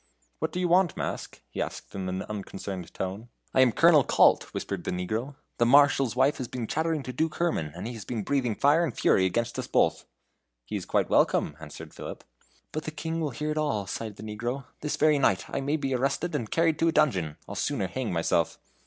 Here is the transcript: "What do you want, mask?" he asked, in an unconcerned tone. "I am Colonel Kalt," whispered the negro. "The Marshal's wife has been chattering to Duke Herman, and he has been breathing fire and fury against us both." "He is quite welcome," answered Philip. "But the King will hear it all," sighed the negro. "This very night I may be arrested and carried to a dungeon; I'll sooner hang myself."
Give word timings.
"What 0.39 0.51
do 0.51 0.59
you 0.59 0.67
want, 0.67 0.97
mask?" 0.97 1.43
he 1.51 1.61
asked, 1.61 1.93
in 1.93 2.09
an 2.09 2.23
unconcerned 2.23 2.91
tone. 2.91 3.29
"I 3.53 3.61
am 3.61 3.71
Colonel 3.71 4.03
Kalt," 4.03 4.45
whispered 4.51 4.83
the 4.83 4.89
negro. 4.89 5.35
"The 5.59 5.67
Marshal's 5.67 6.15
wife 6.15 6.37
has 6.39 6.47
been 6.47 6.65
chattering 6.65 7.03
to 7.03 7.13
Duke 7.13 7.35
Herman, 7.35 7.71
and 7.75 7.85
he 7.85 7.93
has 7.93 8.03
been 8.03 8.23
breathing 8.23 8.55
fire 8.55 8.83
and 8.83 8.97
fury 8.97 9.27
against 9.27 9.59
us 9.59 9.67
both." 9.67 10.05
"He 10.65 10.75
is 10.75 10.87
quite 10.87 11.11
welcome," 11.11 11.55
answered 11.59 11.93
Philip. 11.93 12.23
"But 12.71 12.85
the 12.85 12.89
King 12.89 13.21
will 13.21 13.29
hear 13.29 13.51
it 13.51 13.59
all," 13.59 13.85
sighed 13.85 14.15
the 14.15 14.23
negro. 14.23 14.65
"This 14.79 14.95
very 14.95 15.19
night 15.19 15.47
I 15.47 15.61
may 15.61 15.77
be 15.77 15.93
arrested 15.93 16.33
and 16.33 16.49
carried 16.49 16.79
to 16.79 16.87
a 16.87 16.91
dungeon; 16.91 17.37
I'll 17.47 17.53
sooner 17.53 17.85
hang 17.87 18.11
myself." 18.11 18.57